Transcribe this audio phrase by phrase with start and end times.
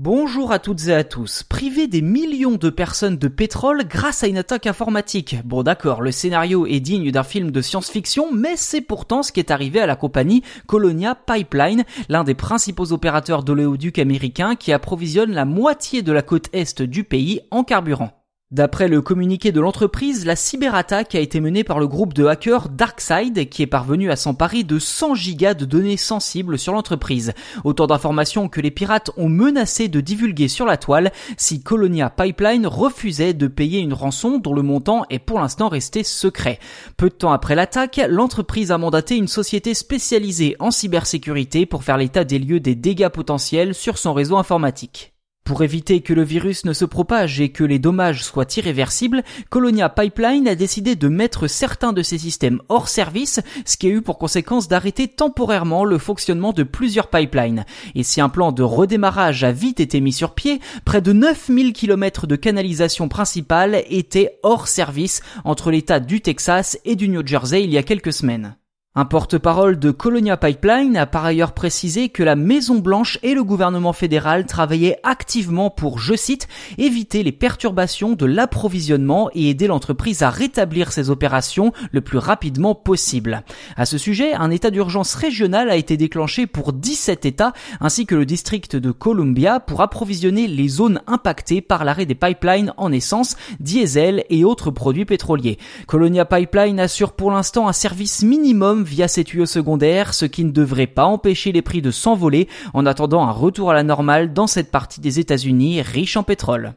[0.00, 1.42] Bonjour à toutes et à tous.
[1.42, 5.34] Priver des millions de personnes de pétrole grâce à une attaque informatique.
[5.44, 9.40] Bon d'accord, le scénario est digne d'un film de science-fiction, mais c'est pourtant ce qui
[9.40, 15.32] est arrivé à la compagnie Colonia Pipeline, l'un des principaux opérateurs d'oléoduc américains qui approvisionne
[15.32, 18.17] la moitié de la côte est du pays en carburant.
[18.50, 22.70] D'après le communiqué de l'entreprise, la cyberattaque a été menée par le groupe de hackers
[22.70, 27.34] DarkSide qui est parvenu à s'emparer de 100 gigas de données sensibles sur l'entreprise.
[27.64, 32.66] Autant d'informations que les pirates ont menacé de divulguer sur la toile si Colonia Pipeline
[32.66, 36.58] refusait de payer une rançon dont le montant est pour l'instant resté secret.
[36.96, 41.98] Peu de temps après l'attaque, l'entreprise a mandaté une société spécialisée en cybersécurité pour faire
[41.98, 45.12] l'état des lieux des dégâts potentiels sur son réseau informatique.
[45.48, 49.88] Pour éviter que le virus ne se propage et que les dommages soient irréversibles, Colonia
[49.88, 54.02] Pipeline a décidé de mettre certains de ses systèmes hors service, ce qui a eu
[54.02, 57.64] pour conséquence d'arrêter temporairement le fonctionnement de plusieurs pipelines.
[57.94, 61.72] Et si un plan de redémarrage a vite été mis sur pied, près de 9000
[61.72, 67.64] km de canalisation principale étaient hors service entre l'état du Texas et du New Jersey
[67.64, 68.54] il y a quelques semaines.
[68.98, 73.44] Un porte-parole de Colonia Pipeline a par ailleurs précisé que la Maison Blanche et le
[73.44, 80.24] gouvernement fédéral travaillaient activement pour, je cite, éviter les perturbations de l'approvisionnement et aider l'entreprise
[80.24, 83.44] à rétablir ses opérations le plus rapidement possible.
[83.76, 88.16] À ce sujet, un état d'urgence régional a été déclenché pour 17 États ainsi que
[88.16, 93.36] le district de Columbia pour approvisionner les zones impactées par l'arrêt des pipelines en essence,
[93.60, 95.56] diesel et autres produits pétroliers.
[95.86, 100.50] Colonia Pipeline assure pour l'instant un service minimum via ses tuyaux secondaires, ce qui ne
[100.50, 104.46] devrait pas empêcher les prix de s'envoler en attendant un retour à la normale dans
[104.46, 106.74] cette partie des États-Unis riche en pétrole.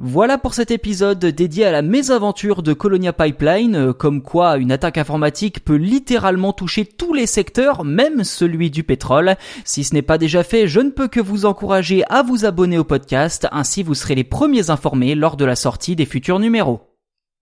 [0.00, 4.96] Voilà pour cet épisode dédié à la mésaventure de Colonia Pipeline, comme quoi une attaque
[4.96, 9.34] informatique peut littéralement toucher tous les secteurs, même celui du pétrole.
[9.64, 12.78] Si ce n'est pas déjà fait, je ne peux que vous encourager à vous abonner
[12.78, 16.87] au podcast, ainsi vous serez les premiers informés lors de la sortie des futurs numéros.